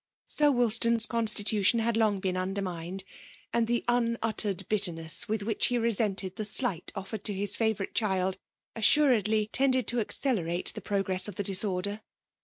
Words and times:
Sir 0.25 0.49
Wed 0.49 0.69
staa*s 0.71 1.05
constitution 1.07 1.77
had 1.77 1.95
long 1.95 2.19
been 2.19 2.35
undermined; 2.35 3.03
and 3.53 3.67
the 3.67 3.83
unuttered 3.87 4.67
bitterness 4.67 5.29
with 5.29 5.43
which 5.43 5.67
he 5.67 5.77
resented 5.77 6.37
the 6.37 6.43
slight 6.43 6.91
offered 6.95 7.23
to 7.25 7.33
his 7.35 7.55
favourite 7.55 7.93
child, 7.93 8.39
assuredly 8.75 9.45
tended 9.53 9.85
to 9.85 9.99
accelerate 9.99 10.71
the 10.73 10.81
progress 10.81 11.27
of 11.27 11.35
the 11.35 11.43
disorder. 11.43 12.01